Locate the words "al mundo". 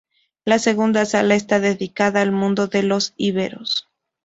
2.21-2.65